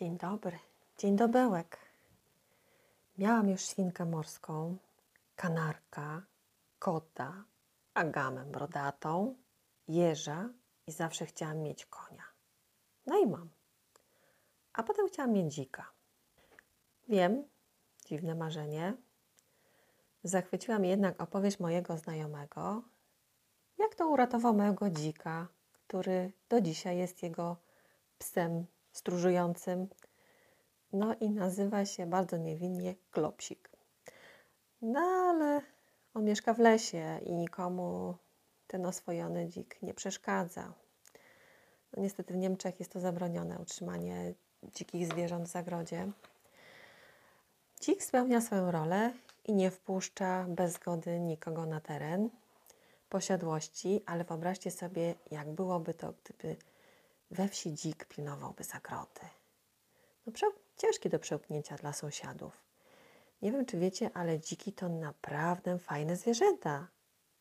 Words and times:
Dzień 0.00 0.18
dobry, 0.18 0.58
dzień 0.98 1.16
dobełek. 1.16 1.78
Miałam 3.18 3.48
już 3.48 3.62
świnkę 3.62 4.04
morską, 4.04 4.76
kanarka, 5.36 6.22
kota, 6.78 7.44
agamę 7.94 8.44
brodatą, 8.44 9.34
jeża 9.88 10.48
i 10.86 10.92
zawsze 10.92 11.26
chciałam 11.26 11.58
mieć 11.58 11.86
konia. 11.86 12.22
No 13.06 13.18
i 13.18 13.26
mam. 13.26 13.50
A 14.72 14.82
potem 14.82 15.08
chciałam 15.08 15.32
mieć 15.32 15.54
dzika. 15.54 15.90
Wiem, 17.08 17.44
dziwne 18.06 18.34
marzenie. 18.34 18.96
Zachwyciła 20.24 20.78
mnie 20.78 20.90
jednak 20.90 21.22
opowieść 21.22 21.60
mojego 21.60 21.98
znajomego, 21.98 22.82
jak 23.78 23.94
to 23.94 24.08
uratował 24.08 24.54
mojego 24.54 24.90
dzika, 24.90 25.48
który 25.72 26.32
do 26.48 26.60
dzisiaj 26.60 26.98
jest 26.98 27.22
jego 27.22 27.56
psem 28.18 28.66
stróżującym. 28.92 29.88
No 30.92 31.14
i 31.20 31.30
nazywa 31.30 31.84
się 31.84 32.06
bardzo 32.06 32.36
niewinnie 32.36 32.94
Klopsik. 33.10 33.70
No 34.82 35.00
ale 35.00 35.60
on 36.14 36.24
mieszka 36.24 36.54
w 36.54 36.58
lesie 36.58 37.18
i 37.22 37.34
nikomu 37.34 38.14
ten 38.66 38.86
oswojony 38.86 39.48
dzik 39.48 39.82
nie 39.82 39.94
przeszkadza. 39.94 40.72
No 41.96 42.02
niestety 42.02 42.34
w 42.34 42.36
Niemczech 42.36 42.78
jest 42.80 42.92
to 42.92 43.00
zabronione, 43.00 43.58
utrzymanie 43.58 44.34
dzikich 44.62 45.06
zwierząt 45.06 45.48
w 45.48 45.52
zagrodzie. 45.52 46.12
Dzik 47.80 48.02
spełnia 48.02 48.40
swoją 48.40 48.70
rolę 48.70 49.12
i 49.44 49.54
nie 49.54 49.70
wpuszcza 49.70 50.46
bez 50.48 50.72
zgody 50.72 51.20
nikogo 51.20 51.66
na 51.66 51.80
teren 51.80 52.30
posiadłości, 53.08 54.02
ale 54.06 54.24
wyobraźcie 54.24 54.70
sobie, 54.70 55.14
jak 55.30 55.50
byłoby 55.50 55.94
to, 55.94 56.14
gdyby 56.24 56.56
we 57.30 57.48
wsi 57.48 57.72
dzik 57.74 58.04
pilnowałby 58.04 58.64
zagrody. 58.64 59.20
No, 60.26 60.32
ciężkie 60.76 61.08
do 61.08 61.18
przełknięcia 61.18 61.76
dla 61.76 61.92
sąsiadów. 61.92 62.64
Nie 63.42 63.52
wiem, 63.52 63.66
czy 63.66 63.78
wiecie, 63.78 64.10
ale 64.14 64.40
dziki 64.40 64.72
to 64.72 64.88
naprawdę 64.88 65.78
fajne 65.78 66.16
zwierzęta. 66.16 66.88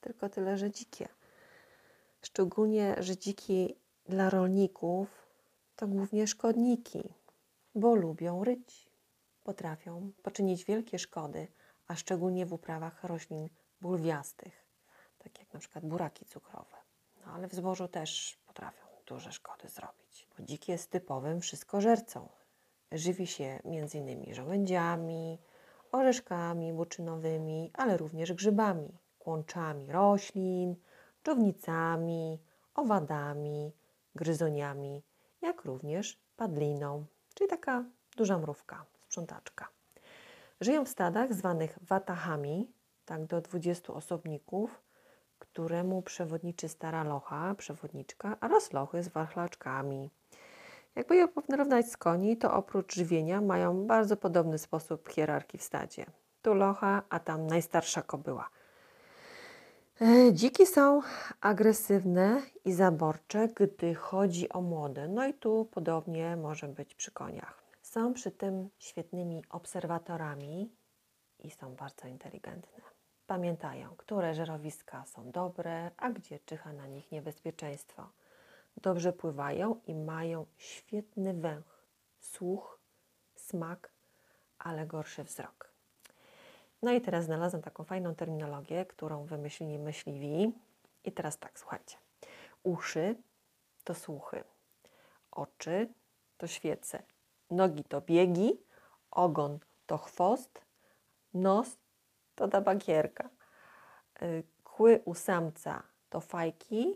Tylko 0.01 0.29
tyle, 0.29 0.57
że 0.57 0.71
dzikie. 0.71 1.07
Szczególnie, 2.21 2.95
że 2.99 3.17
dziki 3.17 3.75
dla 4.05 4.29
rolników 4.29 5.07
to 5.75 5.87
głównie 5.87 6.27
szkodniki, 6.27 7.13
bo 7.75 7.95
lubią 7.95 8.43
ryć. 8.43 8.89
Potrafią 9.43 10.11
poczynić 10.23 10.65
wielkie 10.65 10.99
szkody, 10.99 11.47
a 11.87 11.95
szczególnie 11.95 12.45
w 12.45 12.53
uprawach 12.53 13.03
roślin 13.03 13.49
bulwiastych, 13.81 14.65
tak 15.17 15.39
jak 15.39 15.53
na 15.53 15.59
przykład 15.59 15.85
buraki 15.85 16.25
cukrowe. 16.25 16.77
No 17.25 17.31
ale 17.33 17.47
w 17.47 17.53
zbożu 17.53 17.87
też 17.87 18.37
potrafią 18.47 18.88
duże 19.09 19.31
szkody 19.31 19.69
zrobić. 19.69 20.27
Bo 20.37 20.43
dzik 20.43 20.67
jest 20.67 20.91
typowym 20.91 21.41
wszystkożercą. 21.41 22.29
Żywi 22.91 23.27
się 23.27 23.59
m.in. 23.65 24.33
żołędziami, 24.33 25.39
orzeszkami 25.91 26.73
buczynowymi, 26.73 27.71
ale 27.73 27.97
również 27.97 28.33
grzybami, 28.33 28.97
kłączami 29.19 29.91
roślin, 29.91 30.75
czownicami, 31.23 32.39
owadami, 32.75 33.71
gryzoniami, 34.15 35.03
jak 35.41 35.65
również 35.65 36.19
padliną, 36.35 37.05
czyli 37.33 37.49
taka 37.49 37.83
duża 38.17 38.37
mrówka, 38.37 38.85
sprzątaczka. 39.01 39.67
Żyją 40.61 40.85
w 40.85 40.89
stadach 40.89 41.33
zwanych 41.33 41.79
watachami, 41.81 42.71
tak 43.05 43.25
do 43.25 43.41
20 43.41 43.93
osobników, 43.93 44.81
któremu 45.39 46.01
przewodniczy 46.01 46.69
stara 46.69 47.03
locha, 47.03 47.55
przewodniczka, 47.55 48.37
oraz 48.41 48.73
lochy 48.73 49.03
z 49.03 49.07
wachlaczkami. 49.07 50.09
Jakby 50.95 51.15
je 51.15 51.27
porównać 51.27 51.91
z 51.91 51.97
koni, 51.97 52.37
to 52.37 52.53
oprócz 52.53 52.95
żywienia 52.95 53.41
mają 53.41 53.87
bardzo 53.87 54.17
podobny 54.17 54.57
sposób 54.57 55.09
hierarchii 55.09 55.59
w 55.59 55.63
stadzie. 55.63 56.05
Tu 56.41 56.53
locha, 56.53 57.01
a 57.09 57.19
tam 57.19 57.47
najstarsza 57.47 58.01
kobyła. 58.01 58.49
E, 60.01 60.33
dziki 60.33 60.65
są 60.65 61.01
agresywne 61.41 62.41
i 62.65 62.73
zaborcze, 62.73 63.47
gdy 63.47 63.95
chodzi 63.95 64.49
o 64.49 64.61
młode. 64.61 65.07
No 65.07 65.27
i 65.27 65.33
tu 65.33 65.67
podobnie 65.71 66.35
może 66.35 66.67
być 66.67 66.95
przy 66.95 67.11
koniach. 67.11 67.63
Są 67.81 68.13
przy 68.13 68.31
tym 68.31 68.69
świetnymi 68.79 69.43
obserwatorami 69.49 70.71
i 71.39 71.51
są 71.51 71.75
bardzo 71.75 72.07
inteligentne. 72.07 72.98
Pamiętają, 73.29 73.95
które 73.97 74.33
żerowiska 74.33 75.05
są 75.05 75.31
dobre, 75.31 75.91
a 75.97 76.09
gdzie 76.09 76.39
czyha 76.39 76.73
na 76.73 76.87
nich 76.87 77.11
niebezpieczeństwo. 77.11 78.09
Dobrze 78.77 79.13
pływają 79.13 79.81
i 79.87 79.95
mają 79.95 80.45
świetny 80.57 81.33
węch, 81.33 81.85
słuch, 82.19 82.79
smak, 83.35 83.91
ale 84.59 84.85
gorszy 84.85 85.23
wzrok. 85.23 85.71
No 86.81 86.91
i 86.91 87.01
teraz 87.01 87.25
znalazłam 87.25 87.61
taką 87.61 87.83
fajną 87.83 88.15
terminologię, 88.15 88.85
którą 88.85 89.25
wymyślili 89.25 89.79
myśliwi. 89.79 90.53
I 91.03 91.11
teraz 91.11 91.37
tak, 91.37 91.59
słuchajcie. 91.59 91.97
Uszy 92.63 93.15
to 93.83 93.95
słuchy, 93.95 94.43
oczy 95.31 95.89
to 96.37 96.47
świece, 96.47 97.03
nogi 97.51 97.83
to 97.83 98.01
biegi, 98.01 98.61
ogon 99.11 99.59
to 99.87 99.97
chwost, 99.97 100.61
nos 101.33 101.78
to 102.39 102.47
tabakierka. 102.47 103.29
Y, 104.21 104.43
kły 104.63 105.01
u 105.05 105.13
samca 105.13 105.83
to 106.09 106.21
fajki, 106.21 106.95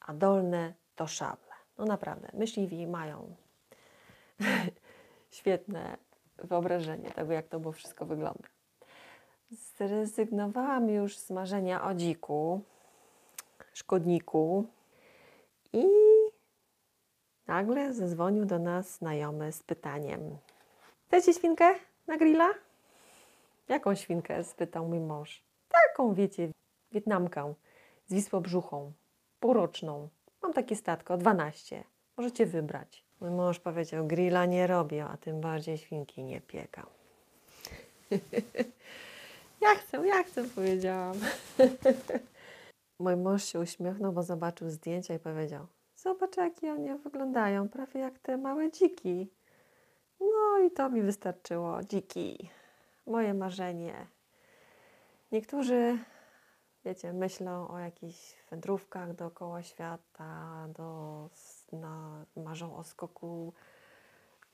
a 0.00 0.14
dolne 0.14 0.74
to 0.96 1.06
szable. 1.06 1.54
No 1.78 1.84
naprawdę, 1.84 2.28
myśliwi 2.32 2.86
mają 2.86 3.36
świetne 5.36 5.96
wyobrażenie 6.38 7.10
tego, 7.10 7.32
jak 7.32 7.48
to 7.48 7.60
było 7.60 7.72
wszystko 7.72 8.06
wygląda. 8.06 8.48
Zrezygnowałam 9.50 10.88
już 10.88 11.18
z 11.18 11.30
marzenia 11.30 11.84
o 11.84 11.94
dziku, 11.94 12.60
szkodniku 13.72 14.66
i 15.72 15.86
nagle 17.46 17.94
zadzwonił 17.94 18.44
do 18.44 18.58
nas 18.58 18.96
znajomy 18.96 19.52
z 19.52 19.62
pytaniem: 19.62 20.38
Chcecie 21.06 21.34
świnkę 21.34 21.74
na 22.06 22.16
grilla? 22.16 22.69
Jaką 23.70 23.94
świnkę? 23.94 24.44
spytał 24.44 24.88
mój 24.88 25.00
mąż. 25.00 25.44
Taką, 25.68 26.14
wiecie, 26.14 26.48
Wietnamkę 26.92 27.54
z 28.06 28.14
wisłobrzuchą, 28.14 28.92
półroczną. 29.40 30.08
Mam 30.42 30.52
takie 30.52 30.76
statko, 30.76 31.16
12. 31.16 31.84
Możecie 32.16 32.46
wybrać. 32.46 33.04
Mój 33.20 33.30
mąż 33.30 33.60
powiedział, 33.60 34.06
grilla 34.06 34.46
nie 34.46 34.66
robię, 34.66 35.04
a 35.04 35.16
tym 35.16 35.40
bardziej 35.40 35.78
świnki 35.78 36.24
nie 36.24 36.40
piekam. 36.40 36.86
ja 39.62 39.74
chcę, 39.74 40.06
ja 40.06 40.22
chcę, 40.22 40.44
powiedziałam. 40.44 41.16
Mój 43.00 43.16
mąż 43.16 43.44
się 43.44 43.60
uśmiechnął, 43.60 44.12
bo 44.12 44.22
zobaczył 44.22 44.70
zdjęcia 44.70 45.14
i 45.14 45.18
powiedział, 45.18 45.66
zobacz 45.96 46.36
jakie 46.36 46.72
one 46.72 46.98
wyglądają, 46.98 47.68
prawie 47.68 48.00
jak 48.00 48.18
te 48.18 48.36
małe 48.36 48.70
dziki. 48.70 49.28
No 50.20 50.58
i 50.66 50.70
to 50.70 50.90
mi 50.90 51.02
wystarczyło, 51.02 51.82
dziki 51.82 52.50
moje 53.10 53.34
marzenie. 53.34 54.06
Niektórzy, 55.32 55.98
wiecie, 56.84 57.12
myślą 57.12 57.68
o 57.68 57.78
jakichś 57.78 58.36
wędrówkach 58.50 59.14
dookoła 59.14 59.62
świata, 59.62 60.68
do, 60.76 61.28
na, 61.72 62.24
marzą 62.36 62.76
o 62.76 62.84
skoku 62.84 63.52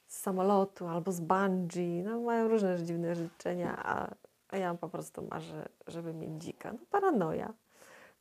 z 0.06 0.20
samolotu 0.20 0.86
albo 0.86 1.12
z 1.12 1.20
bungee. 1.20 2.02
No, 2.04 2.20
mają 2.20 2.48
różne 2.48 2.82
dziwne 2.82 3.14
życzenia, 3.14 3.82
a, 3.84 4.14
a 4.48 4.56
ja 4.56 4.74
po 4.74 4.88
prostu 4.88 5.22
marzę, 5.30 5.68
żeby 5.86 6.14
mieć 6.14 6.42
dzika. 6.42 6.72
No, 6.72 6.78
paranoja. 6.90 7.52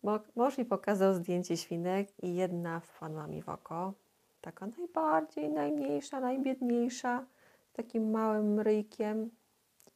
Bo 0.03 0.19
mąż 0.35 0.57
mi 0.57 0.65
pokazał 0.65 1.13
zdjęcie 1.13 1.57
świnek 1.57 2.23
i 2.23 2.35
jedna 2.35 2.79
wpadła 2.79 3.27
mi 3.27 3.41
w 3.41 3.49
oko. 3.49 3.93
Taka 4.41 4.67
najbardziej, 4.67 5.49
najmniejsza, 5.49 6.19
najbiedniejsza, 6.19 7.25
takim 7.73 8.11
małym 8.11 8.59
ryjkiem 8.59 9.29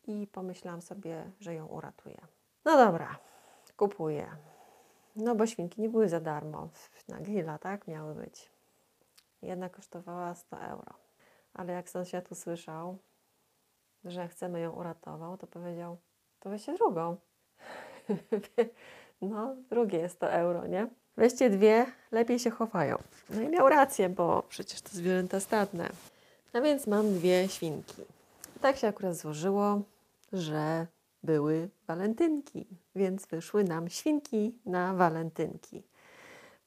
i 0.09 0.27
pomyślałam 0.27 0.81
sobie, 0.81 1.31
że 1.39 1.53
ją 1.53 1.65
uratuję. 1.65 2.21
No 2.65 2.77
dobra, 2.77 3.19
kupuję. 3.77 4.27
No 5.15 5.35
bo 5.35 5.47
świnki 5.47 5.81
nie 5.81 5.89
były 5.89 6.09
za 6.09 6.19
darmo. 6.19 6.69
Na 7.07 7.19
grilla, 7.19 7.57
tak? 7.57 7.87
Miały 7.87 8.15
być. 8.15 8.51
Jedna 9.41 9.69
kosztowała 9.69 10.35
100 10.35 10.57
euro. 10.57 10.93
Ale 11.53 11.73
jak 11.73 11.89
sąsiad 11.89 12.31
usłyszał, 12.31 12.97
że 14.05 14.27
chcemy 14.27 14.59
ją 14.59 14.71
uratować, 14.71 15.39
to 15.39 15.47
powiedział, 15.47 15.97
to 16.39 16.49
weźcie 16.49 16.73
drugą. 16.73 17.15
no, 19.21 19.55
drugie 19.69 19.97
jest 19.97 20.15
100 20.15 20.31
euro, 20.31 20.67
nie? 20.67 20.87
Weźcie 21.17 21.49
dwie, 21.49 21.85
lepiej 22.11 22.39
się 22.39 22.49
chowają. 22.49 22.97
No 23.29 23.41
i 23.41 23.47
miał 23.47 23.69
rację, 23.69 24.09
bo 24.09 24.43
przecież 24.49 24.81
to 24.81 24.89
zwierzęta 24.89 25.39
stadne. 25.39 25.89
No 26.53 26.61
więc 26.61 26.87
mam 26.87 27.13
dwie 27.13 27.47
świnki. 27.47 28.01
Tak 28.61 28.77
się 28.77 28.87
akurat 28.87 29.15
złożyło, 29.15 29.81
że 30.33 30.87
były 31.23 31.69
walentynki, 31.87 32.67
więc 32.95 33.25
wyszły 33.25 33.63
nam 33.63 33.89
świnki 33.89 34.59
na 34.65 34.93
walentynki. 34.93 35.83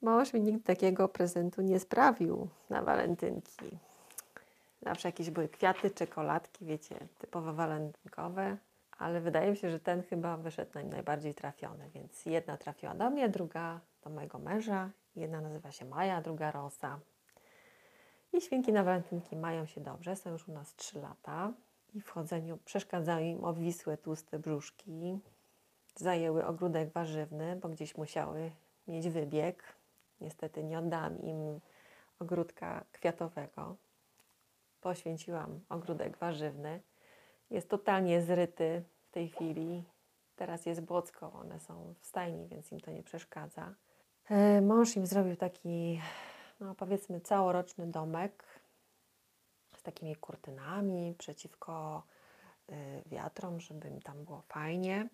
Mąż 0.02 0.32
mi 0.32 0.40
nigdy 0.40 0.62
takiego 0.62 1.08
prezentu 1.08 1.62
nie 1.62 1.80
sprawił 1.80 2.48
na 2.70 2.82
walentynki. 2.82 3.78
Zawsze 4.82 5.08
jakieś 5.08 5.30
były 5.30 5.48
kwiaty, 5.48 5.90
czekoladki, 5.90 6.64
wiecie, 6.64 6.96
typowo 7.18 7.54
walentynkowe, 7.54 8.56
ale 8.98 9.20
wydaje 9.20 9.50
mi 9.50 9.56
się, 9.56 9.70
że 9.70 9.80
ten 9.80 10.02
chyba 10.02 10.36
wyszedł 10.36 10.70
nam 10.74 10.88
najbardziej 10.88 11.34
trafiony, 11.34 11.90
więc 11.94 12.26
jedna 12.26 12.56
trafiła 12.56 12.94
do 12.94 13.10
mnie, 13.10 13.28
druga 13.28 13.80
do 14.04 14.10
mojego 14.10 14.38
męża, 14.38 14.90
jedna 15.16 15.40
nazywa 15.40 15.72
się 15.72 15.84
Maja, 15.84 16.22
druga 16.22 16.50
Rosa. 16.50 16.98
I 18.32 18.40
świnki 18.40 18.72
na 18.72 18.84
walentynki 18.84 19.36
mają 19.36 19.66
się 19.66 19.80
dobrze, 19.80 20.16
są 20.16 20.30
już 20.30 20.48
u 20.48 20.52
nas 20.52 20.74
3 20.76 20.98
lata 20.98 21.52
i 21.94 22.00
w 22.00 22.10
chodzeniu 22.10 22.58
przeszkadzają 22.64 23.26
im 23.26 23.44
obwisłe, 23.44 23.96
tłuste 23.96 24.38
brzuszki. 24.38 25.18
Zajęły 25.96 26.46
ogródek 26.46 26.92
warzywny, 26.92 27.56
bo 27.56 27.68
gdzieś 27.68 27.96
musiały 27.96 28.50
mieć 28.88 29.08
wybieg. 29.08 29.76
Niestety 30.20 30.64
nie 30.64 30.78
oddałam 30.78 31.22
im 31.22 31.60
ogródka 32.18 32.84
kwiatowego. 32.92 33.76
Poświęciłam 34.80 35.60
ogródek 35.68 36.16
warzywny. 36.16 36.80
Jest 37.50 37.68
totalnie 37.68 38.22
zryty 38.22 38.82
w 39.02 39.10
tej 39.10 39.28
chwili. 39.28 39.84
Teraz 40.36 40.66
jest 40.66 40.80
błocko, 40.80 41.32
one 41.32 41.60
są 41.60 41.94
w 42.00 42.06
stajni, 42.06 42.48
więc 42.48 42.72
im 42.72 42.80
to 42.80 42.90
nie 42.90 43.02
przeszkadza. 43.02 43.74
E, 44.30 44.60
Mąż 44.60 44.96
im 44.96 45.06
zrobił 45.06 45.36
taki, 45.36 46.00
no 46.60 46.74
powiedzmy, 46.74 47.20
całoroczny 47.20 47.86
domek 47.86 48.44
takimi 49.82 50.16
kurtynami 50.16 51.14
przeciwko 51.18 52.02
y, 52.70 52.74
wiatrom, 53.06 53.60
żeby 53.60 53.88
im 53.88 54.02
tam 54.02 54.24
było 54.24 54.40
fajnie. 54.40 55.08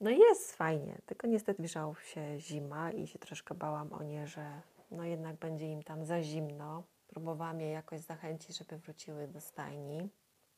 No 0.00 0.10
jest 0.10 0.56
fajnie, 0.56 0.98
tylko 1.06 1.26
niestety 1.26 1.56
zbliżała 1.56 1.94
się 1.94 2.38
zima 2.38 2.90
i 2.90 3.06
się 3.06 3.18
troszkę 3.18 3.54
bałam 3.54 3.92
o 3.92 4.02
nie, 4.02 4.26
że 4.26 4.60
no 4.90 5.04
jednak 5.04 5.36
będzie 5.36 5.72
im 5.72 5.82
tam 5.82 6.04
za 6.04 6.22
zimno. 6.22 6.82
Próbowałam 7.08 7.60
je 7.60 7.70
jakoś 7.70 8.00
zachęcić, 8.00 8.58
żeby 8.58 8.78
wróciły 8.78 9.28
do 9.28 9.40
stajni. 9.40 10.08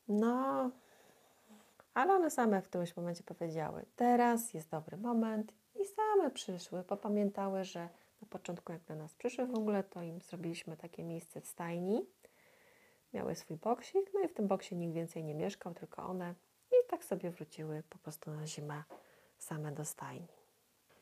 No, 0.09 0.71
ale 1.95 2.15
one 2.15 2.31
same 2.31 2.63
w 2.63 2.69
którymś 2.69 2.97
momencie 2.97 3.25
powiedziały, 3.25 3.87
teraz 3.97 4.55
jest 4.55 4.71
dobry 4.71 4.97
moment 4.97 5.53
i 5.75 5.85
same 5.85 6.31
przyszły, 6.31 6.85
popamiętały, 6.85 7.65
że 7.65 7.89
na 8.23 8.29
początku 8.29 8.73
jak 8.73 8.85
do 8.85 8.95
nas 8.95 9.15
przyszły 9.15 9.47
w 9.47 9.55
ogóle, 9.55 9.85
to 9.85 10.03
im 10.03 10.21
zrobiliśmy 10.21 10.77
takie 10.77 11.05
miejsce 11.05 11.41
w 11.41 11.47
stajni. 11.47 12.07
Miały 13.15 13.35
swój 13.35 13.57
boksik, 13.57 14.11
no 14.15 14.21
i 14.21 14.29
w 14.29 14.35
tym 14.35 14.49
boksie 14.49 14.77
nikt 14.77 14.95
więcej 14.95 15.25
nie 15.25 15.35
mieszkał, 15.35 15.75
tylko 15.75 16.03
one. 16.03 16.35
I 16.71 16.89
tak 16.89 17.05
sobie 17.05 17.31
wróciły 17.31 17.83
po 17.91 17.99
prostu 17.99 18.31
na 18.31 18.47
zimę 18.47 18.83
same 19.39 19.73
do 19.73 19.85
stajni. 19.85 20.29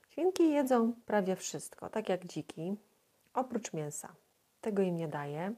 Świnki 0.09 0.51
jedzą 0.51 0.93
prawie 1.07 1.37
wszystko, 1.37 1.91
tak 1.91 2.09
jak 2.09 2.27
dziki, 2.27 2.77
oprócz 3.35 3.73
mięsa. 3.73 4.15
Tego 4.61 4.83
im 4.83 4.97
nie 4.97 5.09
daję. 5.09 5.55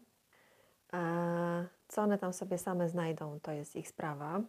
Eee, 0.93 1.67
co 1.89 2.03
one 2.03 2.19
tam 2.19 2.33
sobie 2.33 2.59
same 2.59 2.89
znajdą, 2.89 3.41
to 3.41 3.53
jest 3.53 3.77
ich 3.77 3.89
sprawa. 3.89 4.41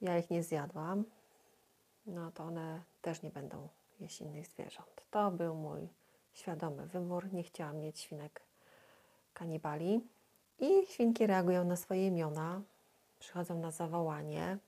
Ja 0.00 0.18
ich 0.18 0.30
nie 0.30 0.42
zjadłam, 0.42 1.04
no 2.06 2.32
to 2.32 2.44
one 2.44 2.82
też 3.02 3.22
nie 3.22 3.30
będą 3.30 3.68
jeść 4.00 4.20
innych 4.20 4.46
zwierząt. 4.46 5.02
To 5.10 5.30
był 5.30 5.54
mój 5.54 5.88
świadomy 6.32 6.86
wybór. 6.86 7.32
Nie 7.32 7.42
chciałam 7.42 7.80
mieć 7.80 8.00
świnek 8.00 8.42
kanibali. 9.34 10.00
I 10.58 10.86
świnki 10.86 11.26
reagują 11.26 11.64
na 11.64 11.76
swoje 11.76 12.06
imiona, 12.06 12.62
przychodzą 13.18 13.58
na 13.58 13.70
zawołanie, 13.70 14.58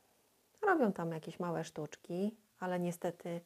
robią 0.62 0.92
tam 0.92 1.12
jakieś 1.12 1.40
małe 1.40 1.64
sztuczki, 1.64 2.36
ale 2.58 2.80
niestety 2.80 3.40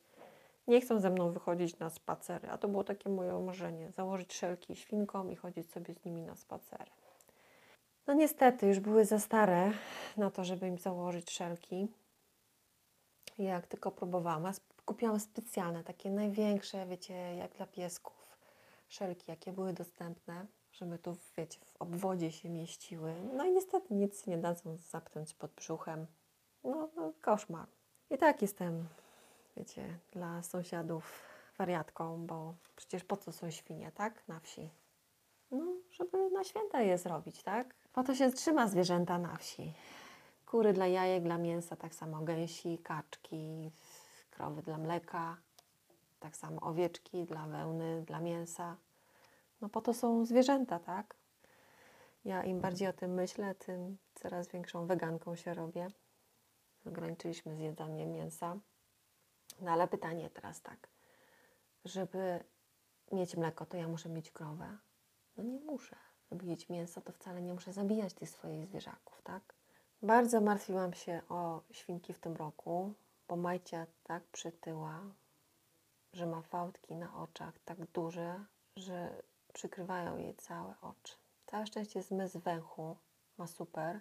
nie 0.67 0.81
chcą 0.81 1.01
ze 1.01 1.11
mną 1.11 1.33
wychodzić 1.33 1.79
na 1.79 1.91
spacery. 1.91 2.51
A 2.51 2.59
to 2.59 2.69
było 2.69 2.85
takie 2.85 3.09
moje 3.09 3.33
marzenie: 3.33 3.91
założyć 3.93 4.35
szelki 4.35 4.77
świnkom 4.77 5.33
i 5.33 5.37
chodzić 5.37 5.71
sobie 5.71 5.95
z 5.95 6.05
nimi 6.05 6.23
na 6.23 6.37
spacery. 6.37 6.91
No 8.07 8.15
niestety, 8.15 8.67
już 8.67 8.81
były 8.81 9.05
za 9.05 9.19
stare 9.19 9.73
na 10.17 10.31
to, 10.31 10.45
żeby 10.45 10.69
im 10.69 10.79
założyć 10.79 11.31
szelki. 11.31 11.89
Jak 13.39 13.67
tylko 13.67 13.91
próbowałam, 13.91 14.53
kupiłam 14.85 15.21
specjalne, 15.21 15.85
takie 15.85 16.11
największe, 16.11 16.87
wiecie, 16.87 17.15
jak 17.15 17.57
dla 17.57 17.67
piesków, 17.67 18.37
szelki, 18.89 19.25
jakie 19.29 19.53
były 19.53 19.73
dostępne, 19.73 20.47
żeby 20.75 20.99
tu, 20.99 21.17
wiecie, 21.37 21.61
w 21.65 21.83
obwodzie 21.83 22.33
się 22.33 22.49
mieściły. 22.49 23.15
No 23.37 23.45
i 23.45 23.53
niestety 23.53 23.95
nic 23.95 24.27
nie 24.27 24.39
dadzą 24.39 24.77
zapnąć 24.77 25.35
pod 25.35 25.51
brzuchem. 25.53 26.07
No, 26.65 26.89
no 26.97 27.13
koszmar. 27.21 27.69
I 28.11 28.19
tak 28.19 28.43
jestem, 28.43 28.89
wiecie, 29.57 29.99
dla 30.13 30.43
sąsiadów 30.43 31.23
wariatką, 31.59 32.27
bo 32.27 32.55
przecież 32.77 33.05
po 33.05 33.17
co 33.17 33.33
są 33.33 33.51
świnie, 33.51 33.93
tak? 33.95 34.29
Na 34.29 34.41
wsi. 34.41 34.71
No, 35.51 35.73
żeby 35.91 36.31
na 36.31 36.45
święta 36.45 36.81
je 36.81 36.99
zrobić, 36.99 37.43
tak? 37.43 37.75
Po 37.93 38.03
to 38.03 38.15
się 38.15 38.31
trzyma 38.31 38.69
zwierzęta 38.69 39.19
na 39.19 39.37
wsi. 39.37 39.73
Kury 40.47 40.73
dla 40.73 40.87
jajek, 40.87 41.23
dla 41.23 41.39
mięsa, 41.39 41.77
tak 41.77 41.95
samo 41.95 42.21
gęsi, 42.21 42.79
kaczki, 42.79 43.71
krowy 44.31 44.63
dla 44.63 44.79
mleka, 44.79 45.37
tak 46.21 46.37
samo 46.37 46.61
owieczki 46.61 47.25
dla 47.25 47.47
wełny, 47.47 48.03
dla 48.03 48.21
mięsa. 48.21 48.77
No 49.65 49.69
po 49.71 49.81
to 49.81 49.95
są 49.95 50.25
zwierzęta, 50.25 50.79
tak? 50.79 51.17
Ja 52.25 52.43
im 52.43 52.61
bardziej 52.61 52.89
o 52.89 52.93
tym 52.93 53.15
myślę, 53.15 53.55
tym 53.55 53.99
coraz 54.15 54.49
większą 54.49 54.87
weganką 54.87 55.37
się 55.37 55.55
robię. 55.55 55.89
Ograniczyliśmy 56.87 57.57
zjedzenie 57.57 58.07
mięsa. 58.07 58.57
No 59.61 59.71
ale 59.71 59.89
pytanie 59.89 60.31
teraz 60.31 60.63
tak, 60.63 60.89
żeby 61.85 62.45
mieć 63.13 63.37
mleko, 63.37 63.67
to 63.67 63.77
ja 63.77 63.89
muszę 63.89 64.09
mieć 64.09 64.31
krowę? 64.31 64.79
No 65.37 65.45
nie 65.45 65.61
muszę. 65.61 65.97
Żeby 66.31 66.47
mieć 66.47 66.69
mięso, 66.69 67.01
to 67.01 67.13
wcale 67.13 67.43
nie 67.43 67.55
muszę 67.55 67.73
zabijać 67.73 68.15
tych 68.15 68.31
swoich 68.31 68.67
zwierzaków, 68.67 69.23
tak? 69.23 69.55
Bardzo 70.03 70.41
martwiłam 70.41 70.95
się 70.95 71.21
o 71.29 71.63
świnki 71.71 72.13
w 72.13 72.19
tym 72.19 72.37
roku, 72.37 72.93
bo 73.29 73.37
Majcia 73.37 73.87
tak 74.03 74.23
przytyła, 74.25 75.01
że 76.13 76.27
ma 76.27 76.43
fałdki 76.43 76.97
na 76.97 77.17
oczach 77.23 77.59
tak 77.65 77.87
duże, 77.87 78.45
że 78.77 79.23
przykrywają 79.55 80.19
jej 80.19 80.35
całe 80.35 80.75
oczy. 80.83 81.15
Całe 81.47 81.67
szczęście 81.67 82.03
zmysł 82.03 82.39
węchu 82.39 82.97
ma 83.39 83.47
super, 83.47 84.01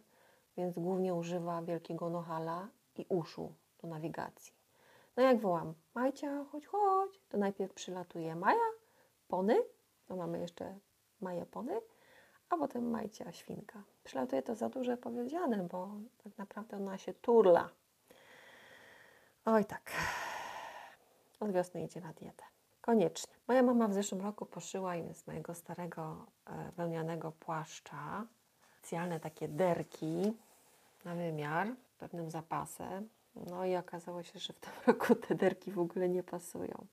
więc 0.57 0.79
głównie 0.79 1.13
używa 1.13 1.61
wielkiego 1.61 2.09
nohala 2.09 2.67
i 2.95 3.05
uszu 3.09 3.53
do 3.81 3.87
nawigacji. 3.87 4.53
No 5.17 5.23
jak 5.23 5.39
wołam, 5.39 5.73
Majcia, 5.93 6.45
chodź, 6.51 6.65
chodź, 6.65 7.19
to 7.29 7.37
najpierw 7.37 7.73
przylatuje 7.73 8.35
Maja, 8.35 8.69
pony, 9.27 9.63
to 10.05 10.15
mamy 10.15 10.39
jeszcze 10.39 10.79
Maję 11.21 11.45
pony, 11.45 11.81
a 12.49 12.57
potem 12.57 12.89
Majcia 12.89 13.31
świnka. 13.31 13.83
Przylatuje 14.03 14.41
to 14.41 14.55
za 14.55 14.69
duże 14.69 14.97
powiedziane, 14.97 15.57
bo 15.71 15.91
tak 16.23 16.37
naprawdę 16.37 16.77
ona 16.77 16.97
się 16.97 17.13
turla. 17.13 17.69
Oj 19.45 19.65
tak, 19.65 19.91
od 21.39 21.51
wiosny 21.51 21.83
idzie 21.83 22.01
na 22.01 22.13
dietę. 22.13 22.52
Koniecznie. 22.85 23.33
Moja 23.47 23.63
mama 23.63 23.87
w 23.87 23.93
zeszłym 23.93 24.21
roku 24.21 24.45
poszyła 24.45 24.95
im 24.95 25.13
z 25.13 25.27
mojego 25.27 25.53
starego 25.53 26.25
e, 26.45 26.71
wełnianego 26.77 27.31
płaszcza 27.31 28.27
specjalne 28.61 29.19
takie 29.19 29.47
derki 29.47 30.33
na 31.05 31.15
wymiar, 31.15 31.67
pewnym 31.97 32.31
zapasem. 32.31 33.09
No 33.35 33.65
i 33.65 33.75
okazało 33.75 34.23
się, 34.23 34.39
że 34.39 34.53
w 34.53 34.59
tym 34.59 34.71
roku 34.87 35.15
te 35.15 35.35
derki 35.35 35.71
w 35.71 35.79
ogóle 35.79 36.09
nie 36.09 36.23
pasują. 36.23 36.85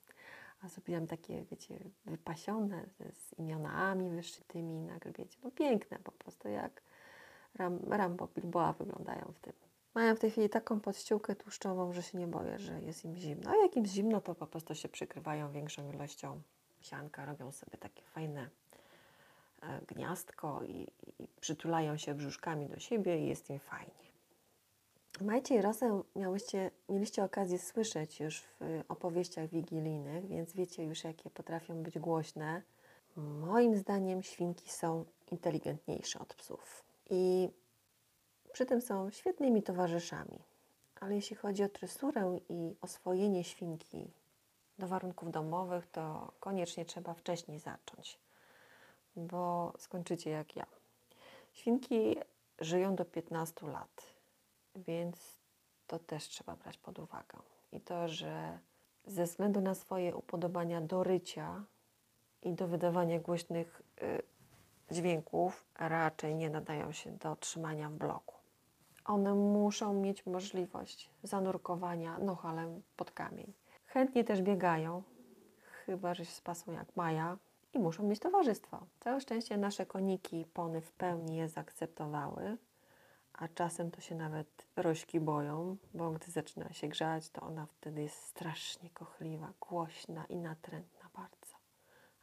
A 0.62 0.68
zrobiłam 0.68 1.06
takie, 1.06 1.44
wiecie, 1.44 1.78
wypasione 2.04 2.84
z 3.12 3.38
imionami 3.38 4.10
wyszytymi 4.10 4.80
na 4.80 4.98
grzbiecie. 4.98 5.38
No 5.44 5.50
piękne 5.50 5.98
po 5.98 6.12
prostu, 6.12 6.48
jak 6.48 6.82
Ram, 7.54 7.78
Rambo 7.88 8.26
Bilboa 8.26 8.72
wyglądają 8.72 9.32
w 9.34 9.40
tym. 9.40 9.52
Mają 9.94 10.16
w 10.16 10.18
tej 10.18 10.30
chwili 10.30 10.48
taką 10.48 10.80
podściółkę 10.80 11.36
tłuszczową, 11.36 11.92
że 11.92 12.02
się 12.02 12.18
nie 12.18 12.26
boję, 12.26 12.58
że 12.58 12.82
jest 12.82 13.04
im 13.04 13.16
zimno. 13.16 13.50
A 13.50 13.56
jak 13.56 13.76
im 13.76 13.86
zimno, 13.86 14.20
to 14.20 14.34
po 14.34 14.46
prostu 14.46 14.74
się 14.74 14.88
przykrywają 14.88 15.52
większą 15.52 15.92
ilością 15.92 16.42
sianka, 16.80 17.24
robią 17.24 17.52
sobie 17.52 17.78
takie 17.78 18.02
fajne 18.02 18.50
e, 19.62 19.80
gniazdko 19.86 20.62
i, 20.64 20.86
i 21.18 21.28
przytulają 21.40 21.96
się 21.96 22.14
brzuszkami 22.14 22.68
do 22.68 22.78
siebie 22.78 23.18
i 23.18 23.28
jest 23.28 23.50
im 23.50 23.58
fajnie. 23.58 24.00
Majcie 25.20 25.54
i 25.54 25.62
Rosę 25.62 26.02
miałyście, 26.16 26.70
mieliście 26.88 27.24
okazję 27.24 27.58
słyszeć 27.58 28.20
już 28.20 28.40
w 28.40 28.82
opowieściach 28.88 29.48
wigilijnych, 29.48 30.26
więc 30.26 30.52
wiecie 30.52 30.84
już, 30.84 31.04
jakie 31.04 31.30
potrafią 31.30 31.82
być 31.82 31.98
głośne. 31.98 32.62
Moim 33.16 33.76
zdaniem 33.76 34.22
świnki 34.22 34.70
są 34.70 35.04
inteligentniejsze 35.30 36.18
od 36.18 36.34
psów 36.34 36.84
i 37.10 37.50
przy 38.52 38.66
tym 38.66 38.80
są 38.80 39.10
świetnymi 39.10 39.62
towarzyszami. 39.62 40.38
Ale 41.00 41.14
jeśli 41.14 41.36
chodzi 41.36 41.64
o 41.64 41.68
tresurę 41.68 42.38
i 42.48 42.76
oswojenie 42.80 43.44
świnki 43.44 44.10
do 44.78 44.88
warunków 44.88 45.30
domowych, 45.30 45.86
to 45.86 46.32
koniecznie 46.40 46.84
trzeba 46.84 47.14
wcześniej 47.14 47.58
zacząć, 47.58 48.18
bo 49.16 49.72
skończycie 49.78 50.30
jak 50.30 50.56
ja. 50.56 50.66
Świnki 51.52 52.16
żyją 52.58 52.96
do 52.96 53.04
15 53.04 53.66
lat, 53.66 54.06
więc 54.76 55.16
to 55.86 55.98
też 55.98 56.28
trzeba 56.28 56.56
brać 56.56 56.78
pod 56.78 56.98
uwagę. 56.98 57.38
I 57.72 57.80
to, 57.80 58.08
że 58.08 58.58
ze 59.06 59.24
względu 59.24 59.60
na 59.60 59.74
swoje 59.74 60.16
upodobania 60.16 60.80
do 60.80 61.04
rycia 61.04 61.64
i 62.42 62.52
do 62.52 62.68
wydawania 62.68 63.20
głośnych 63.20 63.82
y, 64.02 64.22
dźwięków 64.94 65.64
raczej 65.78 66.34
nie 66.34 66.50
nadają 66.50 66.92
się 66.92 67.10
do 67.10 67.36
trzymania 67.36 67.88
w 67.88 67.92
bloku. 67.92 68.39
One 69.04 69.34
muszą 69.34 69.94
mieć 69.94 70.26
możliwość 70.26 71.10
zanurkowania 71.22 72.18
nohalem 72.18 72.82
pod 72.96 73.10
kamień. 73.10 73.52
Chętnie 73.86 74.24
też 74.24 74.42
biegają, 74.42 75.02
chyba 75.86 76.14
że 76.14 76.24
się 76.24 76.32
spasą 76.32 76.72
jak 76.72 76.96
Maja 76.96 77.38
i 77.72 77.78
muszą 77.78 78.02
mieć 78.02 78.20
towarzystwo. 78.20 78.86
Całe 79.00 79.20
szczęście 79.20 79.56
nasze 79.56 79.86
koniki 79.86 80.46
pony 80.54 80.80
w 80.80 80.92
pełni 80.92 81.36
je 81.36 81.48
zaakceptowały, 81.48 82.56
a 83.32 83.48
czasem 83.48 83.90
to 83.90 84.00
się 84.00 84.14
nawet 84.14 84.66
rośki 84.76 85.20
boją, 85.20 85.76
bo 85.94 86.10
gdy 86.10 86.30
zaczyna 86.30 86.72
się 86.72 86.88
grzać, 86.88 87.30
to 87.30 87.40
ona 87.40 87.66
wtedy 87.66 88.02
jest 88.02 88.16
strasznie 88.16 88.90
kochliwa, 88.90 89.52
głośna 89.60 90.24
i 90.26 90.36
natrętna 90.36 91.08
bardzo. 91.14 91.56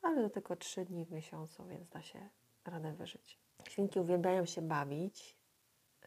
Ale 0.02 0.22
do 0.22 0.30
tylko 0.30 0.56
trzy 0.56 0.86
dni 0.86 1.06
w 1.06 1.12
miesiącu, 1.12 1.66
więc 1.66 1.90
da 1.90 2.02
się 2.02 2.30
radę 2.66 2.94
wyżyć. 2.94 3.40
Świnki 3.70 4.00
uwielbiają 4.00 4.46
się 4.46 4.62
bawić, 4.62 5.38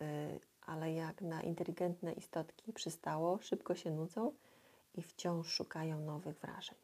yy, 0.01 0.41
ale 0.71 0.93
jak 0.93 1.23
na 1.23 1.43
inteligentne 1.43 2.13
istotki 2.13 2.73
przystało, 2.73 3.39
szybko 3.43 3.75
się 3.75 3.91
nudzą 3.91 4.33
i 4.95 5.03
wciąż 5.03 5.49
szukają 5.49 6.01
nowych 6.01 6.39
wrażeń. 6.39 6.79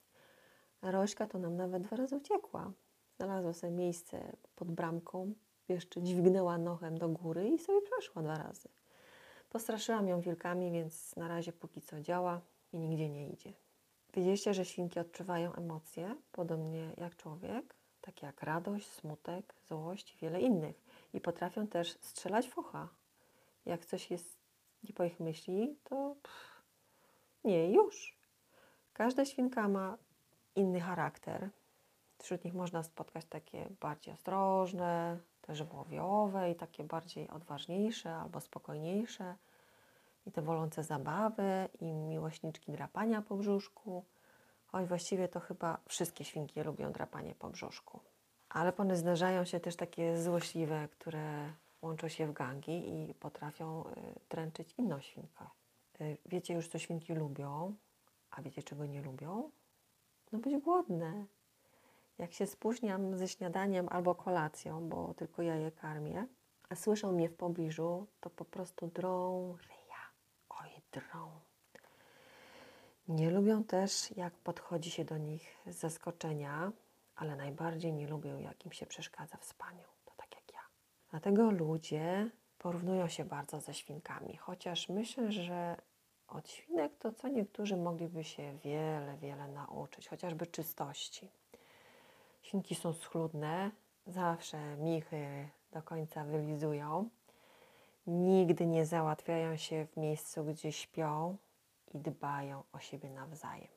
Rośka 0.83 1.27
to 1.27 1.39
nam 1.39 1.57
nawet 1.57 1.83
dwa 1.83 1.97
razy 1.97 2.17
uciekła. 2.17 2.73
Znalazła 3.17 3.53
sobie 3.53 3.73
miejsce 3.73 4.37
pod 4.57 4.71
bramką, 4.71 5.35
jeszcze 5.69 6.03
dźwignęła 6.03 6.59
nochem 6.59 6.99
do 6.99 7.09
góry 7.09 7.49
i 7.49 7.59
sobie 7.59 7.83
przeszła 7.83 8.23
dwa 8.23 8.35
razy. 8.35 8.69
Postraszyłam 9.51 10.09
ją 10.09 10.21
wilkami, 10.21 10.73
więc 10.73 11.17
na 11.17 11.29
razie 11.29 11.53
póki 11.53 11.81
co 11.81 12.01
działa 12.01 12.41
i 12.73 12.79
nigdzie 12.79 13.09
nie 13.09 13.29
idzie. 13.29 13.53
Wiedzieliście, 14.15 14.55
że 14.55 14.65
świnki 14.65 15.01
odczuwają 15.01 15.55
emocje, 15.55 16.17
podobnie 16.33 16.95
jak 16.97 17.17
człowiek, 17.17 17.75
takie 18.01 18.27
jak 18.27 18.43
radość, 18.43 18.87
smutek, 18.87 19.55
złość 19.69 20.15
i 20.15 20.19
wiele 20.19 20.41
innych. 20.41 20.83
I 21.15 21.21
potrafią 21.21 21.67
też 21.67 21.99
strzelać 22.01 22.49
w 22.49 22.59
ucha. 22.59 22.89
Jak 23.67 23.85
coś 23.85 24.11
jest 24.11 24.39
nie 24.85 24.95
po 24.95 25.05
ich 25.05 25.21
myśli, 25.21 25.77
to 25.85 26.17
pff, 26.23 26.63
nie, 27.45 27.73
już. 27.73 28.17
Każda 28.93 29.25
świnka 29.25 29.69
ma 29.69 29.99
inny 30.57 30.81
charakter. 30.81 31.51
Wśród 32.19 32.45
nich 32.45 32.55
można 32.55 32.83
spotkać 32.83 33.25
takie 33.25 33.69
bardziej 33.81 34.15
ostrożne, 34.15 35.19
też 35.43 35.59
żywiołowe 35.59 36.51
i 36.51 36.55
takie 36.55 36.85
bardziej 36.85 37.31
odważniejsze 37.31 38.15
albo 38.15 38.41
spokojniejsze. 38.41 39.35
I 40.27 40.33
te 40.33 40.43
wolące 40.43 40.83
zabawy 40.83 41.69
i 41.81 41.85
miłośniczki 41.85 42.73
drapania 42.73 43.23
po 43.23 43.37
brzuszku. 43.37 44.05
Choć 44.67 44.87
właściwie 44.89 45.29
to 45.29 45.41
chyba 45.41 45.79
wszystkie 45.89 46.25
świnki 46.25 46.63
lubią 46.63 46.93
drapanie 46.93 47.35
po 47.35 47.51
brzuszku. 47.51 48.01
Ale 48.49 48.73
pony 48.73 48.97
zdarzają 48.97 49.45
się 49.45 49.61
też 49.61 49.77
takie 49.77 50.23
złośliwe, 50.23 50.89
które 50.89 51.53
łączą 51.83 52.09
się 52.09 52.27
w 52.27 52.33
gangi 52.33 53.11
i 53.11 53.15
potrafią 53.15 53.85
y, 53.85 53.93
dręczyć 54.31 54.75
inną 54.79 55.01
świnkę. 55.01 55.47
Y, 56.01 56.17
wiecie 56.27 56.55
już, 56.55 56.69
co 56.69 56.79
świnki 56.79 57.15
lubią, 57.15 57.75
a 58.31 58.43
wiecie, 58.43 58.63
czego 58.63 58.87
nie 58.87 59.03
lubią? 59.03 59.51
No 60.33 60.39
być 60.39 60.63
głodne. 60.63 61.27
Jak 62.19 62.33
się 62.33 62.47
spóźniam 62.47 63.19
ze 63.19 63.29
śniadaniem 63.29 63.89
albo 63.91 64.15
kolacją, 64.15 64.89
bo 64.89 65.15
tylko 65.15 65.43
ja 65.43 65.57
je 65.57 65.71
karmię, 65.71 66.27
a 66.69 66.75
słyszą 66.75 67.13
mnie 67.13 67.29
w 67.29 67.35
pobliżu, 67.37 68.07
to 68.21 68.31
po 68.31 68.45
prostu 68.45 68.87
drą 68.87 69.53
ryja. 69.57 70.03
Oj, 70.49 70.71
drą. 70.93 71.31
Nie 73.09 73.31
lubią 73.31 73.65
też, 73.65 74.17
jak 74.17 74.35
podchodzi 74.35 74.91
się 74.91 75.05
do 75.05 75.19
nich 75.19 75.57
z 75.67 75.77
zaskoczenia, 75.77 76.73
ale 77.17 77.37
najbardziej 77.37 77.93
nie 77.93 78.09
lubią, 78.09 78.39
jak 78.39 78.67
im 78.67 78.73
się 78.73 78.87
przeszkadza 78.87 79.37
w 79.37 79.45
spaniu. 79.45 79.85
To 80.05 80.13
tak 80.17 80.35
jak 80.35 80.53
ja. 80.53 80.61
Dlatego 81.17 81.51
ludzie 81.51 82.31
porównują 82.59 83.09
się 83.09 83.25
bardzo 83.25 83.61
ze 83.61 83.75
świnkami, 83.75 84.37
chociaż 84.37 84.89
myślę, 84.89 85.33
że 85.33 85.77
od 86.29 86.49
świnek 86.49 86.93
to 86.99 87.13
co 87.13 87.29
niektórzy 87.29 87.77
mogliby 87.77 88.25
się 88.25 88.59
wiele, 88.65 89.17
wiele 89.17 89.49
nauczyć, 89.49 90.09
chociażby 90.09 90.47
czystości. 90.47 91.31
Świnki 92.43 92.75
są 92.75 92.93
schludne, 92.93 93.71
zawsze 94.07 94.77
michy 94.77 95.49
do 95.73 95.83
końca 95.83 96.25
wylizują, 96.25 97.09
nigdy 98.07 98.67
nie 98.67 98.87
załatwiają 98.87 99.57
się 99.57 99.87
w 99.87 99.97
miejscu, 99.97 100.45
gdzie 100.45 100.73
śpią 100.73 101.37
i 101.95 101.99
dbają 101.99 102.63
o 102.73 102.79
siebie 102.79 103.11
nawzajem. 103.11 103.76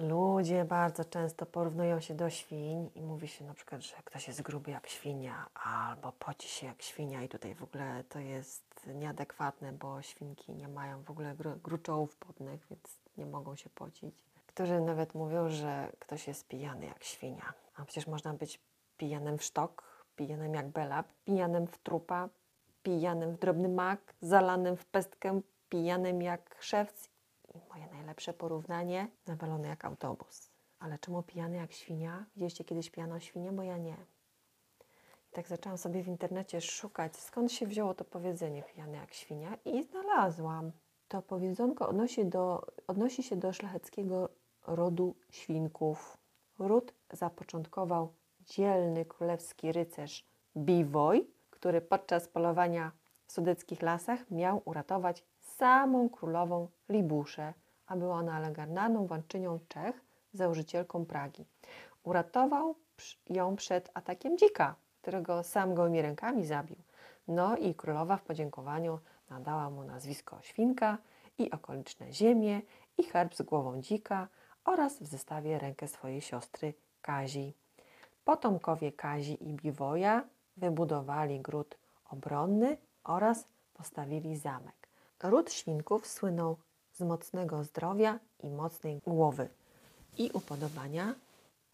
Ludzie 0.00 0.64
bardzo 0.64 1.04
często 1.04 1.46
porównują 1.46 2.00
się 2.00 2.14
do 2.14 2.30
świń 2.30 2.90
i 2.94 3.02
mówi 3.02 3.28
się 3.28 3.44
na 3.44 3.54
przykład, 3.54 3.82
że 3.82 3.94
ktoś 4.04 4.28
jest 4.28 4.42
gruby 4.42 4.70
jak 4.70 4.86
świnia 4.86 5.46
albo 5.54 6.12
poci 6.12 6.48
się 6.48 6.66
jak 6.66 6.82
świnia 6.82 7.22
i 7.22 7.28
tutaj 7.28 7.54
w 7.54 7.62
ogóle 7.62 8.04
to 8.08 8.18
jest 8.18 8.64
nieadekwatne, 8.94 9.72
bo 9.72 10.02
świnki 10.02 10.52
nie 10.52 10.68
mają 10.68 11.02
w 11.02 11.10
ogóle 11.10 11.34
gru 11.34 11.56
gruczołów 11.64 12.16
podnych, 12.16 12.66
więc 12.70 13.00
nie 13.16 13.26
mogą 13.26 13.56
się 13.56 13.70
pocić. 13.70 14.14
Którzy 14.46 14.80
nawet 14.80 15.14
mówią, 15.14 15.48
że 15.48 15.92
ktoś 15.98 16.28
jest 16.28 16.48
pijany 16.48 16.86
jak 16.86 17.04
świnia. 17.04 17.52
A 17.76 17.84
przecież 17.84 18.06
można 18.06 18.34
być 18.34 18.60
pijanym 18.96 19.38
w 19.38 19.44
sztok, 19.44 20.04
pijanym 20.16 20.54
jak 20.54 20.68
bela, 20.68 21.04
pijanym 21.24 21.66
w 21.66 21.78
trupa, 21.78 22.28
pijanym 22.82 23.32
w 23.32 23.38
drobny 23.38 23.68
mak, 23.68 24.14
zalanym 24.20 24.76
w 24.76 24.84
pestkę, 24.86 25.40
pijanym 25.68 26.22
jak 26.22 26.56
szewc 26.60 27.09
najlepsze 28.10 28.32
porównanie, 28.32 29.08
nawalony 29.26 29.68
jak 29.68 29.84
autobus. 29.84 30.50
Ale 30.78 30.98
czemu 30.98 31.22
pijany 31.22 31.56
jak 31.56 31.72
świnia? 31.72 32.26
Widzieliście 32.34 32.64
kiedyś 32.64 32.90
pijaną 32.90 33.18
świnię? 33.18 33.52
Bo 33.52 33.62
ja 33.62 33.78
nie. 33.78 33.96
I 35.30 35.32
tak 35.32 35.48
zaczęłam 35.48 35.78
sobie 35.78 36.02
w 36.02 36.08
internecie 36.08 36.60
szukać, 36.60 37.16
skąd 37.16 37.52
się 37.52 37.66
wzięło 37.66 37.94
to 37.94 38.04
powiedzenie 38.04 38.62
pijany 38.62 38.96
jak 38.96 39.14
świnia 39.14 39.56
i 39.64 39.82
znalazłam. 39.82 40.72
To 41.08 41.22
powiedzonko 41.22 41.88
odnosi, 41.88 42.26
do, 42.26 42.66
odnosi 42.86 43.22
się 43.22 43.36
do 43.36 43.52
szlacheckiego 43.52 44.28
rodu 44.66 45.14
świnków. 45.30 46.16
Ród 46.58 46.94
zapoczątkował 47.12 48.12
dzielny 48.40 49.04
królewski 49.04 49.72
rycerz 49.72 50.26
Biwoj, 50.56 51.30
który 51.50 51.80
podczas 51.80 52.28
polowania 52.28 52.92
w 53.26 53.32
sudeckich 53.32 53.82
lasach 53.82 54.30
miał 54.30 54.62
uratować 54.64 55.24
samą 55.40 56.08
królową 56.08 56.68
Libuszę, 56.88 57.54
a 57.90 57.96
była 57.96 58.16
ona 58.16 58.38
legendarną 58.38 59.06
władczynią 59.06 59.58
Czech, 59.68 60.00
założycielką 60.32 61.06
Pragi. 61.06 61.44
Uratował 62.02 62.74
ją 63.30 63.56
przed 63.56 63.90
atakiem 63.94 64.38
dzika, 64.38 64.74
którego 65.02 65.42
sam 65.42 65.74
gołymi 65.74 66.02
rękami 66.02 66.46
zabił. 66.46 66.76
No 67.28 67.56
i 67.56 67.74
królowa 67.74 68.16
w 68.16 68.22
podziękowaniu 68.22 68.98
nadała 69.30 69.70
mu 69.70 69.84
nazwisko 69.84 70.38
Świnka 70.42 70.98
i 71.38 71.50
okoliczne 71.50 72.12
ziemie 72.12 72.62
i 72.98 73.02
herb 73.02 73.34
z 73.34 73.42
głową 73.42 73.80
dzika 73.80 74.28
oraz 74.64 74.98
w 75.02 75.06
zestawie 75.06 75.58
rękę 75.58 75.88
swojej 75.88 76.20
siostry 76.20 76.74
Kazi. 77.02 77.54
Potomkowie 78.24 78.92
Kazi 78.92 79.48
i 79.48 79.54
Biwoja 79.54 80.24
wybudowali 80.56 81.40
gród 81.40 81.78
obronny 82.10 82.76
oraz 83.04 83.44
postawili 83.74 84.36
zamek. 84.36 84.88
Ród 85.22 85.52
świnków 85.52 86.06
słynął 86.06 86.56
z 87.00 87.02
mocnego 87.02 87.64
zdrowia 87.64 88.18
i 88.42 88.50
mocnej 88.50 89.00
głowy 89.06 89.48
i 90.18 90.30
upodobania 90.34 91.14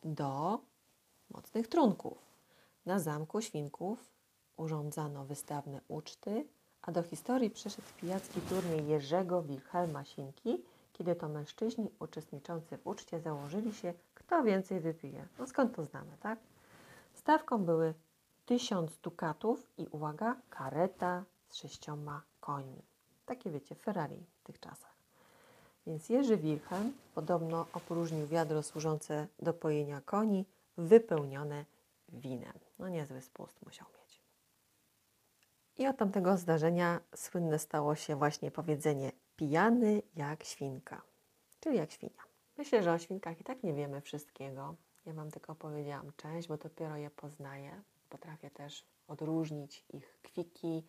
do 0.04 0.60
mocnych 1.30 1.68
trunków. 1.68 2.18
Na 2.86 2.98
zamku 2.98 3.40
świnków 3.40 3.98
urządzano 4.56 5.24
wystawne 5.24 5.80
uczty, 5.88 6.46
a 6.82 6.92
do 6.92 7.02
historii 7.02 7.50
przeszedł 7.50 7.88
pijacki 8.00 8.40
turniej 8.40 8.86
Jerzego 8.86 9.42
Wilhelma 9.42 10.04
Sinki, 10.04 10.62
kiedy 10.92 11.14
to 11.14 11.28
mężczyźni 11.28 11.90
uczestniczący 11.98 12.78
w 12.78 12.86
uczcie 12.86 13.20
założyli 13.20 13.74
się, 13.74 13.94
kto 14.14 14.42
więcej 14.42 14.80
wypije. 14.80 15.26
No 15.38 15.46
skąd 15.46 15.76
to 15.76 15.84
znamy, 15.84 16.16
tak? 16.20 16.38
Stawką 17.14 17.64
były 17.64 17.94
tysiąc 18.44 18.98
dukatów 18.98 19.66
i 19.78 19.86
uwaga, 19.90 20.36
kareta 20.50 21.24
z 21.48 21.56
sześcioma 21.56 22.22
końmi. 22.40 22.82
Takie 23.26 23.50
wiecie, 23.50 23.74
Ferrari 23.74 24.26
w 24.40 24.42
tych 24.42 24.60
czasach. 24.60 24.95
Więc 25.86 26.08
Jerzy 26.08 26.36
Wilhelm 26.36 26.92
podobno 27.14 27.66
opróżnił 27.72 28.26
wiadro 28.26 28.62
służące 28.62 29.26
do 29.42 29.54
pojenia 29.54 30.00
koni, 30.00 30.44
wypełnione 30.76 31.64
winem. 32.08 32.52
No 32.78 32.88
niezły 32.88 33.22
spust 33.22 33.62
musiał 33.66 33.86
mieć. 34.00 34.20
I 35.78 35.86
od 35.86 35.96
tamtego 35.96 36.36
zdarzenia 36.36 37.00
słynne 37.14 37.58
stało 37.58 37.94
się 37.94 38.16
właśnie 38.16 38.50
powiedzenie 38.50 39.12
pijany 39.36 40.02
jak 40.16 40.44
świnka, 40.44 41.02
czyli 41.60 41.76
jak 41.76 41.92
świnia. 41.92 42.22
Myślę, 42.58 42.82
że 42.82 42.92
o 42.92 42.98
świnkach 42.98 43.40
i 43.40 43.44
tak 43.44 43.62
nie 43.62 43.74
wiemy 43.74 44.00
wszystkiego. 44.00 44.74
Ja 45.06 45.12
Wam 45.12 45.30
tylko 45.30 45.54
powiedziałam 45.54 46.12
część, 46.16 46.48
bo 46.48 46.56
dopiero 46.56 46.96
je 46.96 47.10
poznaję. 47.10 47.82
Potrafię 48.10 48.50
też 48.50 48.84
odróżnić 49.08 49.84
ich 49.92 50.18
kwiki, 50.22 50.82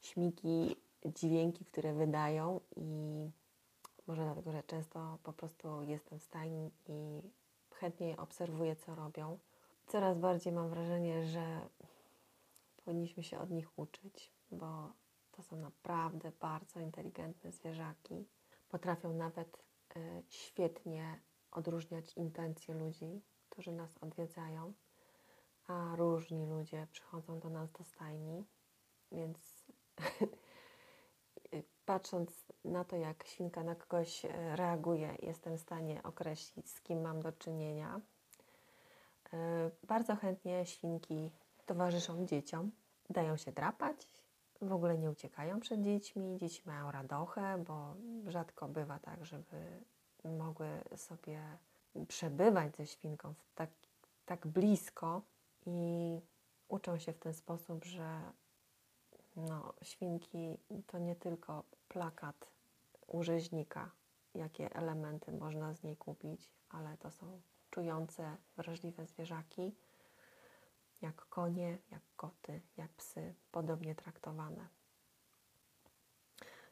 śmiki, 0.00 0.76
dźwięki, 1.04 1.64
które 1.64 1.94
wydają 1.94 2.60
i 2.76 3.30
może 4.10 4.24
dlatego, 4.24 4.52
że 4.52 4.62
często 4.62 5.18
po 5.22 5.32
prostu 5.32 5.82
jestem 5.82 6.18
w 6.18 6.22
stajni 6.22 6.70
i 6.88 7.22
chętnie 7.74 8.16
obserwuję, 8.16 8.76
co 8.76 8.94
robią. 8.94 9.38
coraz 9.86 10.18
bardziej 10.18 10.52
mam 10.52 10.70
wrażenie, 10.70 11.26
że 11.26 11.68
powinniśmy 12.84 13.22
się 13.22 13.38
od 13.38 13.50
nich 13.50 13.78
uczyć, 13.78 14.32
bo 14.50 14.92
to 15.32 15.42
są 15.42 15.56
naprawdę 15.56 16.32
bardzo 16.40 16.80
inteligentne 16.80 17.52
zwierzaki. 17.52 18.26
Potrafią 18.68 19.12
nawet 19.12 19.64
y, 19.96 20.22
świetnie 20.28 21.20
odróżniać 21.50 22.16
intencje 22.16 22.74
ludzi, 22.74 23.22
którzy 23.50 23.72
nas 23.72 23.98
odwiedzają, 23.98 24.72
a 25.66 25.96
różni 25.96 26.46
ludzie 26.46 26.86
przychodzą 26.92 27.40
do 27.40 27.50
nas 27.50 27.72
do 27.72 27.84
stajni, 27.84 28.44
więc 29.12 29.38
patrząc 31.90 32.30
na 32.64 32.84
to, 32.84 32.96
jak 32.96 33.24
świnka 33.26 33.64
na 33.64 33.74
kogoś 33.74 34.24
e, 34.24 34.56
reaguje, 34.56 35.16
jestem 35.22 35.56
w 35.56 35.60
stanie 35.60 36.02
określić, 36.02 36.70
z 36.70 36.80
kim 36.80 37.00
mam 37.00 37.22
do 37.22 37.32
czynienia. 37.32 38.00
E, 39.32 39.70
bardzo 39.88 40.16
chętnie 40.16 40.66
świnki 40.66 41.30
towarzyszą 41.66 42.26
dzieciom, 42.26 42.70
dają 43.10 43.36
się 43.36 43.52
drapać, 43.52 44.06
w 44.62 44.72
ogóle 44.72 44.98
nie 44.98 45.10
uciekają 45.10 45.60
przed 45.60 45.82
dziećmi. 45.82 46.36
Dzieci 46.38 46.62
mają 46.66 46.90
radochę, 46.90 47.64
bo 47.66 47.94
rzadko 48.26 48.68
bywa 48.68 48.98
tak, 48.98 49.26
żeby 49.26 49.82
mogły 50.24 50.68
sobie 50.96 51.42
przebywać 52.08 52.76
ze 52.76 52.86
świnką 52.86 53.34
tak, 53.54 53.70
tak 54.26 54.46
blisko 54.46 55.22
i 55.66 56.20
uczą 56.68 56.98
się 56.98 57.12
w 57.12 57.18
ten 57.18 57.34
sposób, 57.34 57.84
że 57.84 58.20
no, 59.36 59.72
świnki 59.82 60.58
to 60.86 60.98
nie 60.98 61.16
tylko 61.16 61.64
plakat 61.90 62.50
u 63.06 63.22
rzeźnika, 63.22 63.90
jakie 64.34 64.74
elementy 64.74 65.32
można 65.32 65.74
z 65.74 65.82
niej 65.82 65.96
kupić, 65.96 66.52
ale 66.68 66.96
to 66.96 67.10
są 67.10 67.40
czujące, 67.70 68.36
wrażliwe 68.56 69.06
zwierzaki, 69.06 69.74
jak 71.02 71.26
konie, 71.28 71.78
jak 71.90 72.02
koty, 72.16 72.60
jak 72.76 72.90
psy, 72.92 73.34
podobnie 73.52 73.94
traktowane. 73.94 74.68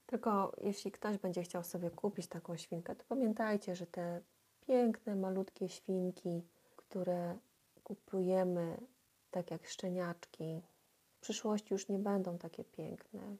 Tylko 0.06 0.52
jeśli 0.60 0.92
ktoś 0.92 1.18
będzie 1.18 1.42
chciał 1.42 1.64
sobie 1.64 1.90
kupić 1.90 2.26
taką 2.26 2.56
świnkę, 2.56 2.96
to 2.96 3.04
pamiętajcie, 3.08 3.76
że 3.76 3.86
te 3.86 4.20
piękne, 4.60 5.16
malutkie 5.16 5.68
świnki, 5.68 6.42
które 6.76 7.38
kupujemy 7.84 8.80
tak 9.30 9.50
jak 9.50 9.66
szczeniaczki, 9.66 10.62
w 11.16 11.20
przyszłości 11.20 11.74
już 11.74 11.88
nie 11.88 11.98
będą 11.98 12.38
takie 12.38 12.64
piękne. 12.64 13.36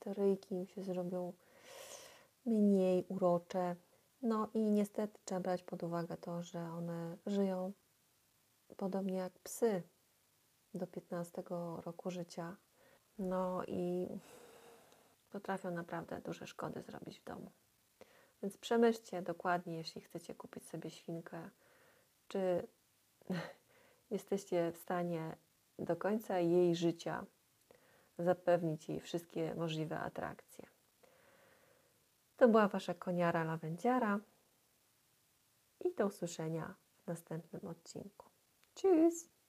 Te 0.00 0.14
ryjki 0.14 0.54
im 0.54 0.66
się 0.66 0.82
zrobią 0.82 1.32
mniej 2.46 3.04
urocze. 3.08 3.76
No 4.22 4.48
i 4.54 4.70
niestety 4.70 5.18
trzeba 5.24 5.40
brać 5.40 5.62
pod 5.62 5.82
uwagę 5.82 6.16
to, 6.16 6.42
że 6.42 6.58
one 6.58 7.16
żyją 7.26 7.72
podobnie 8.76 9.14
jak 9.14 9.38
psy 9.38 9.82
do 10.74 10.86
15 10.86 11.42
roku 11.84 12.10
życia. 12.10 12.56
No 13.18 13.64
i 13.66 14.08
potrafią 15.30 15.70
naprawdę 15.70 16.20
duże 16.20 16.46
szkody 16.46 16.82
zrobić 16.82 17.20
w 17.20 17.24
domu. 17.24 17.50
Więc 18.42 18.56
przemyślcie 18.56 19.22
dokładnie, 19.22 19.76
jeśli 19.76 20.00
chcecie 20.00 20.34
kupić 20.34 20.68
sobie 20.68 20.90
świnkę, 20.90 21.50
czy 22.28 22.66
jesteście 24.10 24.72
w 24.72 24.78
stanie 24.78 25.36
do 25.78 25.96
końca 25.96 26.38
jej 26.38 26.76
życia 26.76 27.26
zapewnić 28.22 28.88
jej 28.88 29.00
wszystkie 29.00 29.54
możliwe 29.54 30.00
atrakcje. 30.00 30.66
To 32.36 32.48
była 32.48 32.68
Wasza 32.68 32.94
koniara 32.94 33.44
lawendziara 33.44 34.20
i 35.80 35.94
do 35.94 36.06
usłyszenia 36.06 36.74
w 37.04 37.06
następnym 37.06 37.66
odcinku. 37.66 38.30
Tschüss! 38.74 39.39